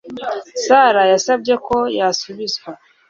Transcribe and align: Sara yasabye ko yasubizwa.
Sara 0.63 1.03
yasabye 1.11 1.53
ko 1.65 1.77
yasubizwa. 1.97 2.69